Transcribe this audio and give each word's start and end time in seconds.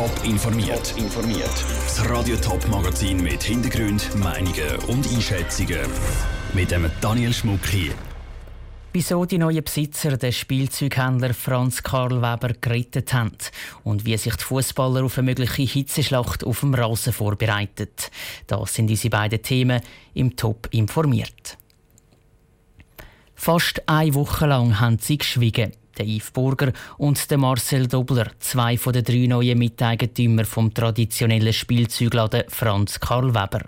Top 0.00 0.24
informiert. 0.24 0.94
informiert. 0.96 1.64
Das 1.84 2.08
Radio 2.08 2.34
Top 2.36 2.66
Magazin 2.68 3.22
mit 3.22 3.42
Hintergrund, 3.42 4.08
Meinungen 4.16 4.76
und 4.88 5.06
Einschätzungen 5.12 5.80
mit 6.54 6.70
dem 6.70 6.90
Daniel 7.02 7.34
Schmuck 7.34 7.66
hier. 7.66 7.92
Wieso 8.94 9.26
die 9.26 9.36
neuen 9.36 9.62
Besitzer 9.62 10.16
den 10.16 10.32
Spielzeughändler 10.32 11.34
Franz 11.34 11.82
Karl 11.82 12.22
Weber 12.22 12.54
gerettet 12.58 13.12
haben 13.12 13.36
und 13.84 14.06
wie 14.06 14.16
sich 14.16 14.36
die 14.36 14.42
Fußballer 14.42 15.04
auf 15.04 15.18
eine 15.18 15.26
mögliche 15.26 15.64
Hitzeschlacht 15.64 16.44
auf 16.44 16.60
dem 16.60 16.72
Rasen 16.72 17.12
vorbereiten. 17.12 17.90
Das 18.46 18.74
sind 18.74 18.88
unsere 18.88 19.10
beiden 19.10 19.42
Themen 19.42 19.82
im 20.14 20.34
Top 20.34 20.66
informiert. 20.70 21.58
Fast 23.34 23.86
eine 23.86 24.14
Woche 24.14 24.46
lang 24.46 24.80
haben 24.80 24.98
sie 24.98 25.18
geschwiegen 25.18 25.72
der 26.00 26.08
Yves 26.08 26.30
Burger 26.30 26.72
und 26.96 27.30
der 27.30 27.38
Marcel 27.38 27.86
Dobler, 27.86 28.30
zwei 28.38 28.78
von 28.78 28.92
den 28.92 29.04
drei 29.04 29.26
neuen 29.26 29.58
Miteigentümern 29.58 30.46
vom 30.46 30.72
traditionellen 30.72 31.52
Spielzeugladen 31.52 32.44
Franz 32.48 32.98
Karl 32.98 33.34
Weber. 33.34 33.66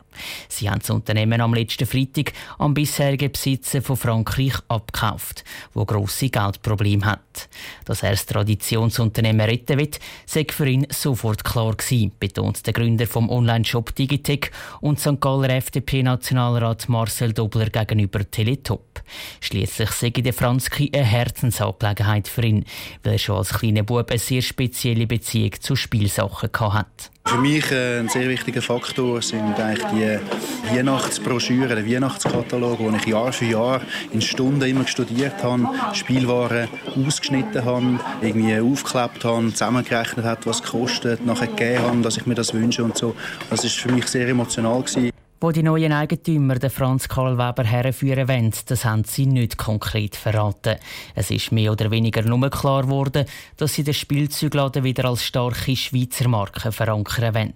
Sie 0.48 0.68
haben 0.68 0.80
das 0.80 0.90
Unternehmen 0.90 1.40
am 1.40 1.54
letzten 1.54 1.86
Freitag 1.86 2.32
am 2.58 2.74
bisherigen 2.74 3.32
Besitzer 3.32 3.82
von 3.82 3.96
Frankreich 3.96 4.54
abgekauft, 4.68 5.44
wo 5.74 5.84
grosse 5.84 6.30
Geldprobleme 6.30 7.04
hat. 7.04 7.48
Dass 7.84 8.02
er 8.02 8.10
das 8.12 8.26
Traditionsunternehmen 8.26 9.46
retten 9.46 9.78
will, 9.78 9.90
sei 10.26 10.46
für 10.50 10.68
ihn 10.68 10.86
sofort 10.90 11.44
klar 11.44 11.74
gewesen, 11.74 12.12
betont 12.18 12.66
der 12.66 12.72
Gründer 12.72 13.06
vom 13.06 13.28
Online-Shop 13.28 13.94
Digitec 13.94 14.52
und 14.80 15.00
St. 15.00 15.20
Galler 15.20 15.50
FDP-Nationalrat 15.50 16.88
Marcel 16.88 17.32
Dobler 17.32 17.68
gegenüber 17.68 18.30
Teletop. 18.30 19.02
Schließlich 19.40 19.90
sei 19.90 20.10
der 20.10 20.32
Franzki 20.32 20.90
eine 20.94 21.04
Herzensangelegenheit 21.04 22.21
Vergangenheit 22.22 22.28
für 22.28 22.42
ihn, 22.42 22.64
weil 23.02 23.14
er 23.14 23.18
schon 23.18 23.36
als 23.36 23.50
kleiner 23.50 23.82
Bub 23.82 24.10
eine 24.10 24.18
sehr 24.18 24.42
spezielle 24.42 25.06
Beziehung 25.06 25.52
zu 25.60 25.76
Spielsachen 25.76 26.50
hatte. 26.52 27.10
Für 27.24 27.38
mich 27.38 27.70
äh, 27.70 28.00
ein 28.00 28.08
sehr 28.08 28.28
wichtiger 28.28 28.62
Faktor 28.62 29.22
sind 29.22 29.58
eigentlich 29.58 29.86
die 29.92 30.76
Weihnachtsbroschüren, 30.76 31.68
der 31.68 31.86
Weihnachtskatalog, 31.86 32.80
wo 32.80 32.90
ich 32.90 33.06
Jahr 33.06 33.32
für 33.32 33.44
Jahr 33.44 33.80
in 34.12 34.20
Stunden 34.20 34.62
immer 34.62 34.86
studiert 34.86 35.42
habe, 35.42 35.68
Spielwaren 35.92 36.68
ausgeschnitten 36.96 37.64
habe, 37.64 38.00
irgendwie 38.20 38.58
aufgeklebt 38.58 39.24
habe, 39.24 39.50
zusammengerechnet 39.50 40.24
habe, 40.24 40.46
was 40.46 40.56
es 40.56 40.62
kostet, 40.64 41.24
nachher 41.24 41.46
gegeben 41.46 41.82
habe, 41.82 42.00
dass 42.02 42.16
ich 42.16 42.26
mir 42.26 42.34
das 42.34 42.52
wünsche 42.52 42.82
und 42.82 42.98
so. 42.98 43.14
Das 43.50 43.64
ist 43.64 43.76
für 43.76 43.92
mich 43.92 44.08
sehr 44.08 44.28
emotional 44.28 44.82
gewesen. 44.82 45.11
Wo 45.42 45.50
die 45.50 45.64
neuen 45.64 45.92
Eigentümer 45.92 46.54
den 46.54 46.70
Franz 46.70 47.08
Karl 47.08 47.36
Weber 47.36 47.64
herführen 47.64 48.28
wollen, 48.28 48.52
das 48.66 48.84
haben 48.84 49.02
sie 49.02 49.26
nicht 49.26 49.58
konkret 49.58 50.14
verraten. 50.14 50.76
Es 51.16 51.32
ist 51.32 51.50
mehr 51.50 51.72
oder 51.72 51.90
weniger 51.90 52.22
nur 52.22 52.48
klar 52.48 52.82
geworden, 52.82 53.24
dass 53.56 53.74
sie 53.74 53.82
den 53.82 53.92
Spielzeugladen 53.92 54.84
wieder 54.84 55.06
als 55.06 55.24
starke 55.24 55.74
Schweizer 55.74 56.28
Marke 56.28 56.70
verankern 56.70 57.34
wollen. 57.34 57.54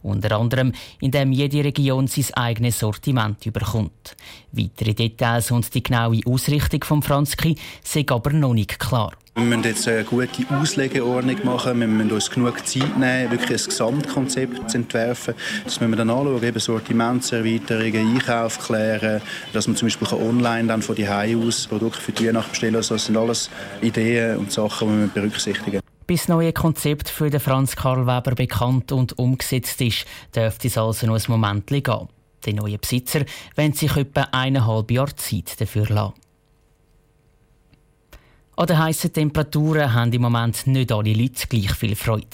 Unter 0.00 0.38
anderem, 0.38 0.72
indem 0.98 1.30
jede 1.30 1.62
Region 1.62 2.06
sein 2.06 2.32
eigenes 2.32 2.78
Sortiment 2.78 3.44
überkommt. 3.44 4.16
Weitere 4.52 4.94
Details 4.94 5.50
und 5.50 5.74
die 5.74 5.82
genaue 5.82 6.22
Ausrichtung 6.24 6.84
von 6.84 7.02
Franzki 7.02 7.54
sind 7.84 8.12
aber 8.12 8.32
noch 8.32 8.54
nicht 8.54 8.78
klar. 8.78 9.12
Wir 9.36 9.44
müssen 9.44 9.64
jetzt 9.64 9.86
eine 9.86 10.02
gute 10.02 10.46
Auslegeordnung 10.48 11.44
machen. 11.44 11.78
Wir 11.78 11.86
müssen 11.86 12.10
uns 12.10 12.30
genug 12.30 12.66
Zeit 12.66 12.96
nehmen, 12.96 13.30
wirklich 13.30 13.60
ein 13.60 13.68
Gesamtkonzept 13.68 14.70
zu 14.70 14.78
entwerfen. 14.78 15.34
Das 15.62 15.78
müssen 15.78 15.92
wir 15.92 15.96
dann 15.98 16.08
anschauen, 16.08 16.42
eben 16.42 16.58
Sortimentserweiterungen, 16.58 18.14
Einkauf 18.14 18.58
klären, 18.58 19.20
dass 19.52 19.68
man 19.68 19.76
zum 19.76 19.88
Beispiel 19.88 20.08
online 20.14 20.68
dann 20.68 20.80
von 20.80 20.96
die 20.96 21.06
aus 21.06 21.66
Produkte 21.66 22.00
für 22.00 22.12
die 22.12 22.28
Weihnacht 22.28 22.50
bestellen 22.50 22.76
Also 22.76 22.94
das 22.94 23.04
sind 23.04 23.18
alles 23.18 23.50
Ideen 23.82 24.38
und 24.38 24.50
Sachen, 24.50 24.88
die 24.88 25.00
wir 25.00 25.08
berücksichtigen. 25.08 25.80
Bis 26.06 26.20
das 26.22 26.28
neue 26.28 26.54
Konzept 26.54 27.10
für 27.10 27.28
den 27.28 27.40
Franz 27.40 27.76
Karl 27.76 28.06
Weber 28.06 28.34
bekannt 28.34 28.90
und 28.90 29.18
umgesetzt 29.18 29.82
ist, 29.82 30.06
dürfte 30.34 30.68
es 30.68 30.78
also 30.78 31.06
noch 31.06 31.16
ein 31.16 31.24
Moment 31.28 31.66
gehen. 31.66 32.08
Die 32.46 32.54
neuen 32.54 32.80
Besitzer 32.80 33.20
wollen 33.54 33.74
sich 33.74 33.94
etwa 33.98 34.28
eineinhalb 34.32 34.90
Jahre 34.90 35.14
Zeit 35.14 35.60
dafür 35.60 35.86
lassen. 35.90 36.25
An 38.58 38.66
den 38.66 38.78
heißen 38.78 39.12
Temperaturen 39.12 39.92
haben 39.92 40.14
im 40.14 40.22
Moment 40.22 40.66
nicht 40.66 40.90
alle 40.90 41.12
Leute 41.12 41.46
gleich 41.46 41.74
viel 41.74 41.94
Freude. 41.94 42.26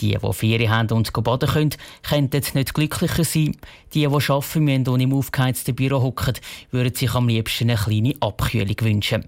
Die, 0.00 0.18
die 0.18 0.32
Ferien 0.32 0.72
haben 0.72 0.90
und 0.90 1.12
baden 1.12 1.48
können, 1.48 1.74
könnten 2.02 2.42
nicht 2.54 2.74
glücklicher 2.74 3.22
sein. 3.22 3.56
Die, 3.94 4.00
die 4.00 4.06
arbeiten 4.08 4.64
müssen 4.64 4.88
und 4.88 5.00
im 5.00 5.14
aufgeheizten 5.14 5.76
Büro 5.76 6.02
hocken, 6.02 6.34
würden 6.72 6.96
sich 6.96 7.14
am 7.14 7.28
liebsten 7.28 7.70
eine 7.70 7.78
kleine 7.78 8.14
Abkühlung 8.18 8.74
wünschen. 8.80 9.24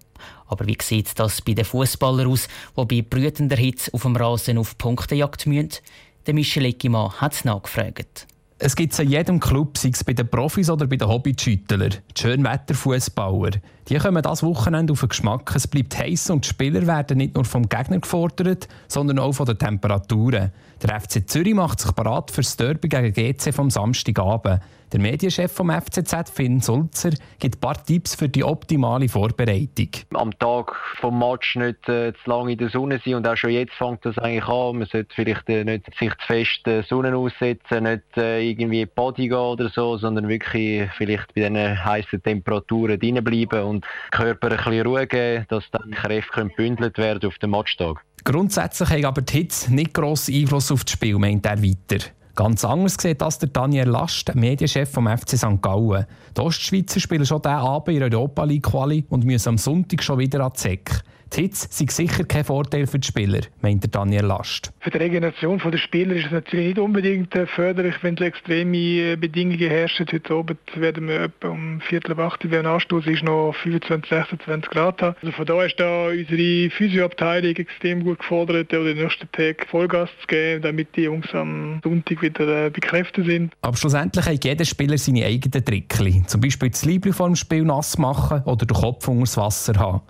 Aber 0.48 0.66
wie 0.66 0.76
sieht 0.82 1.16
das 1.20 1.40
bei 1.40 1.54
den 1.54 1.64
Fußballern 1.64 2.26
aus, 2.26 2.48
die 2.76 2.84
bei 2.84 3.02
brütender 3.08 3.56
Hitze 3.56 3.94
auf 3.94 4.02
dem 4.02 4.16
Rasen 4.16 4.58
auf 4.58 4.76
Punktejagd 4.76 5.46
müssen? 5.46 5.70
Der 6.26 6.34
Michel 6.34 6.64
Eckimann 6.64 7.12
hat 7.12 7.32
es 7.32 7.44
nachgefragt. 7.44 8.26
Es 8.58 8.74
gibt 8.74 8.92
es 8.92 8.98
in 8.98 9.08
jedem 9.08 9.40
Club, 9.40 9.78
sei 9.78 9.90
es 9.90 10.02
bei 10.02 10.12
den 10.12 10.28
Profis 10.28 10.68
oder 10.68 10.86
bei 10.86 10.96
den 10.96 11.08
Hobbyschüttlern, 11.08 11.94
Schönwetterfußballer. 12.18 13.52
Die 13.90 13.98
kommen 13.98 14.22
das 14.22 14.44
Wochenende 14.44 14.92
auf 14.92 15.00
den 15.00 15.08
Geschmack. 15.08 15.52
Es 15.56 15.66
bleibt 15.66 15.98
heiß 15.98 16.30
und 16.30 16.44
die 16.44 16.48
Spieler 16.48 16.86
werden 16.86 17.18
nicht 17.18 17.34
nur 17.34 17.44
vom 17.44 17.68
Gegner 17.68 17.98
gefordert, 17.98 18.68
sondern 18.86 19.18
auch 19.18 19.32
von 19.32 19.46
den 19.46 19.58
Temperaturen. 19.58 20.52
Der 20.80 21.00
FC 21.00 21.28
Zürich 21.28 21.54
macht 21.54 21.80
sich 21.80 21.90
bereit 21.90 22.30
für 22.30 22.42
das 22.42 22.56
Derby 22.56 22.88
gegen 22.88 23.12
GC 23.12 23.52
vom 23.52 23.68
Samstagabend. 23.68 24.60
Der 24.92 24.98
Medienchef 24.98 25.52
vom 25.52 25.70
FCZ, 25.70 26.30
Finn 26.30 26.60
Sulzer, 26.60 27.10
gibt 27.38 27.56
ein 27.56 27.60
paar 27.60 27.84
Tipps 27.84 28.16
für 28.16 28.28
die 28.28 28.42
optimale 28.42 29.08
Vorbereitung. 29.08 29.88
Am 30.14 30.36
Tag 30.36 30.74
vom 30.96 31.16
Match 31.16 31.54
nicht 31.54 31.88
äh, 31.88 32.12
zu 32.12 32.30
lange 32.30 32.52
in 32.52 32.58
der 32.58 32.70
Sonne 32.70 33.00
sein 33.04 33.14
und 33.14 33.28
auch 33.28 33.36
schon 33.36 33.50
jetzt 33.50 33.74
fängt 33.74 34.04
das 34.04 34.18
eigentlich 34.18 34.48
an. 34.48 34.78
Man 34.78 34.88
sollte 34.88 35.14
vielleicht 35.14 35.48
äh, 35.48 35.62
nicht 35.64 35.86
sich 35.96 36.10
zu 36.10 36.26
fest 36.26 36.66
äh, 36.66 36.82
Sonne 36.82 37.14
aussetzen, 37.16 37.84
nicht 37.84 38.16
äh, 38.16 38.42
irgendwie 38.42 38.84
Body 38.84 39.28
gehen 39.28 39.38
oder 39.38 39.68
so, 39.68 39.96
sondern 39.96 40.28
wirklich 40.28 40.90
vielleicht 40.96 41.34
bei 41.34 41.48
diesen 41.48 41.84
heißen 41.84 42.20
Temperaturen 42.24 42.98
drinnen 42.98 43.22
bleiben 43.22 43.62
und 43.80 44.10
Körper 44.10 44.50
ein 44.50 44.56
bisschen 44.56 44.86
Ruhe 44.86 45.06
geben, 45.06 45.46
dass 45.48 45.64
dann 45.70 45.82
die 45.86 45.94
Kräfte 45.94 46.46
gebündelt 46.46 46.98
werden 46.98 47.28
auf 47.28 47.38
den 47.38 47.50
Matchtag. 47.50 47.98
Grundsätzlich 48.24 48.90
hat 48.90 49.04
aber 49.04 49.22
die 49.22 49.38
Hitze 49.38 49.74
nicht 49.74 49.94
grossen 49.94 50.34
Einfluss 50.34 50.70
auf 50.70 50.84
das 50.84 50.92
Spiel, 50.92 51.18
meint 51.18 51.46
er 51.46 51.62
weiter. 51.62 52.04
Ganz 52.36 52.64
anders 52.64 52.96
sieht 52.98 53.20
das 53.20 53.38
der 53.38 53.48
Daniel 53.48 53.88
Last, 53.88 54.34
Medienchef 54.34 54.90
vom 54.90 55.08
FC 55.08 55.36
St. 55.36 55.60
Gallen. 55.60 56.06
Die 56.36 56.40
Ostschweizer 56.40 57.00
spielen 57.00 57.26
schon 57.26 57.42
diesen 57.42 57.56
Abend 57.56 57.88
in 57.88 58.00
der 58.00 58.18
Europa 58.18 58.44
League 58.44 58.62
Quali 58.64 59.04
und 59.08 59.24
müssen 59.24 59.50
am 59.50 59.58
Sonntag 59.58 60.02
schon 60.02 60.18
wieder 60.18 60.44
an 60.44 60.52
die 60.54 60.60
Säcke. 60.60 61.00
Die 61.32 61.42
Hitze 61.42 61.68
sei 61.70 61.86
sicher 61.88 62.24
kein 62.24 62.44
Vorteil 62.44 62.88
für 62.88 62.98
die 62.98 63.06
Spieler, 63.06 63.40
meint 63.62 63.94
Daniel 63.94 64.24
Last. 64.24 64.72
Für 64.80 64.90
die 64.90 64.98
Regeneration 64.98 65.60
der 65.64 65.78
Spieler 65.78 66.16
ist 66.16 66.26
es 66.26 66.32
natürlich 66.32 66.66
nicht 66.66 66.78
unbedingt 66.78 67.34
äh, 67.36 67.46
förderlich, 67.46 67.94
wenn 68.02 68.16
extreme 68.16 68.76
äh, 69.12 69.16
Bedingungen 69.16 69.58
herrschen. 69.58 70.06
Heute 70.10 70.34
Abend 70.34 70.58
werden 70.74 71.06
wir 71.06 71.20
etwa 71.22 71.48
um 71.50 71.80
Viertel 71.82 72.12
ab 72.12 72.18
acht, 72.18 72.50
wenn 72.50 72.66
Anstoß 72.66 73.06
ist, 73.06 73.22
noch 73.22 73.54
25, 73.62 74.08
26 74.08 74.70
Grad 74.70 75.02
haben. 75.02 75.16
Also 75.22 75.32
von 75.32 75.46
daher 75.46 75.66
ist 75.66 75.78
da 75.78 76.08
unsere 76.08 76.70
Physioabteilung 76.70 77.54
extrem 77.54 78.02
gut 78.02 78.18
gefordert, 78.18 78.72
den 78.72 78.96
nächsten 78.96 79.30
Tag 79.30 79.66
Vollgas 79.70 80.10
zu 80.22 80.26
geben, 80.26 80.62
damit 80.62 80.96
die 80.96 81.02
Jungs 81.02 81.32
am 81.32 81.80
Sonntag 81.84 82.22
wieder 82.22 82.66
äh, 82.66 82.70
bekräftigt 82.70 83.28
sind. 83.28 83.52
Aber 83.62 83.76
schlussendlich 83.76 84.26
hat 84.26 84.44
jeder 84.44 84.64
Spieler 84.64 84.98
seine 84.98 85.26
eigenen 85.26 85.64
Trickli. 85.64 86.24
Zum 86.26 86.40
Beispiel 86.40 86.70
das 86.70 86.84
Liebling 86.84 87.14
vor 87.14 87.28
dem 87.28 87.36
Spiel 87.36 87.62
nass 87.62 87.98
machen 87.98 88.42
oder 88.46 88.66
den 88.66 88.76
Kopf 88.76 89.06
unter 89.06 89.20
das 89.20 89.36
Wasser 89.36 89.74
haben. 89.78 90.00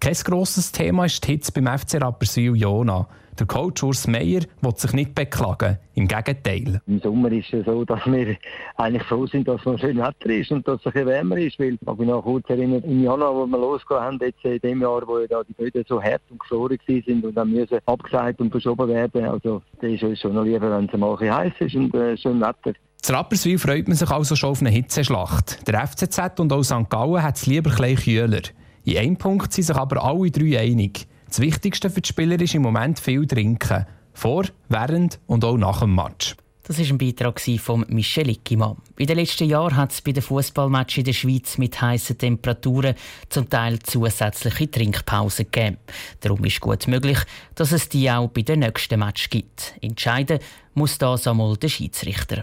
Kein 0.00 0.14
grosses 0.14 0.70
Thema 0.70 1.06
ist 1.06 1.26
die 1.26 1.32
Hitze 1.32 1.50
beim 1.50 1.66
FC 1.66 2.00
Rapperswil 2.00 2.56
Jona. 2.56 3.08
Der 3.36 3.46
Coach 3.46 3.82
Urs 3.82 4.06
Meier 4.06 4.42
will 4.60 4.76
sich 4.76 4.92
nicht 4.92 5.14
beklagen. 5.14 5.78
Im 5.94 6.06
Gegenteil. 6.06 6.80
Im 6.86 7.00
Sommer 7.00 7.32
ist 7.32 7.52
es 7.52 7.66
so, 7.66 7.84
dass 7.84 8.06
wir 8.06 8.36
eigentlich 8.76 9.02
froh 9.04 9.26
sind, 9.26 9.48
dass 9.48 9.64
es 9.64 9.80
schön 9.80 9.98
Wetter 9.98 10.30
ist 10.30 10.52
und 10.52 10.66
dass 10.68 10.80
es 10.84 10.94
ein 10.94 11.06
wärmer 11.06 11.36
ist. 11.36 11.58
Weil, 11.58 11.74
ich 11.74 11.82
mag 11.82 11.98
mich 11.98 12.08
noch 12.08 12.22
kurz 12.22 12.48
erinnern, 12.48 12.82
im 12.84 13.02
Januar, 13.02 13.34
wo 13.34 13.46
wir 13.46 13.58
losgegangen 13.58 14.04
haben, 14.04 14.18
jetzt 14.20 14.44
in 14.44 14.58
dem 14.60 14.82
Jahr, 14.82 15.02
wo 15.06 15.18
ja 15.18 15.42
die 15.42 15.52
Böden 15.52 15.84
so 15.88 16.00
hart 16.00 16.22
und 16.30 16.38
gefroren 16.40 16.78
sind 16.86 17.24
und 17.24 17.34
dann 17.34 17.50
müssen 17.50 17.78
abgesagt 17.86 18.40
und 18.40 18.50
verschoben 18.52 18.88
werden. 18.88 19.24
Also, 19.24 19.62
das 19.80 19.90
ist 19.90 20.02
uns 20.04 20.20
schon 20.20 20.34
noch 20.34 20.44
lieber, 20.44 20.70
wenn 20.70 20.86
es 20.86 20.96
mal 20.96 21.16
ein 21.16 21.34
heiß 21.34 21.52
ist 21.58 21.74
und 21.74 21.92
äh, 21.94 22.16
schön 22.16 22.40
Wetter. 22.40 22.72
Zu 23.02 23.12
Rapperswil 23.12 23.58
freut 23.58 23.88
man 23.88 23.96
sich 23.96 24.10
also 24.10 24.36
schon 24.36 24.50
auf 24.50 24.60
eine 24.60 24.70
Hitzeschlacht. 24.70 25.66
Der 25.66 25.86
FCZ 25.86 26.40
und 26.40 26.52
auch 26.52 26.62
St. 26.62 26.88
Gallen 26.88 27.22
hat 27.22 27.36
es 27.36 27.46
lieber 27.46 27.70
ein 27.80 27.96
kühler. 27.96 28.42
In 28.88 28.96
einem 28.96 29.16
Punkt 29.18 29.52
sind 29.52 29.64
sich 29.64 29.76
aber 29.76 30.02
alle 30.02 30.30
drei 30.30 30.60
einig. 30.60 31.06
Das 31.26 31.40
Wichtigste 31.40 31.90
für 31.90 32.00
die 32.00 32.08
Spieler 32.08 32.40
ist 32.40 32.54
im 32.54 32.62
Moment 32.62 32.98
viel 32.98 33.26
trinken. 33.26 33.84
Vor, 34.14 34.46
während 34.70 35.20
und 35.26 35.44
auch 35.44 35.58
nach 35.58 35.80
dem 35.80 35.94
Match. 35.94 36.34
Das 36.62 36.78
war 36.78 36.86
ein 36.86 36.96
Beitrag 36.96 37.38
von 37.60 37.84
Michel 37.90 38.30
Ickimann. 38.30 38.78
In 38.96 39.06
den 39.06 39.18
letzten 39.18 39.46
Jahren 39.46 39.76
hat 39.76 39.92
es 39.92 40.00
bei 40.00 40.12
den 40.12 40.22
Fußballmatchen 40.22 41.02
in 41.02 41.04
der 41.04 41.12
Schweiz 41.12 41.58
mit 41.58 41.78
heißen 41.78 42.16
Temperaturen 42.16 42.94
zum 43.28 43.50
Teil 43.50 43.78
zusätzliche 43.80 44.70
Trinkpausen 44.70 45.50
gegeben. 45.50 45.76
Darum 46.20 46.42
ist 46.46 46.60
gut 46.60 46.88
möglich, 46.88 47.18
dass 47.56 47.72
es 47.72 47.90
die 47.90 48.10
auch 48.10 48.28
bei 48.28 48.40
den 48.40 48.60
nächsten 48.60 49.00
Match 49.00 49.28
gibt. 49.28 49.74
Entscheiden 49.82 50.38
muss 50.72 50.96
das 50.96 51.26
einmal 51.26 51.58
der 51.58 51.68
Schiedsrichter. 51.68 52.42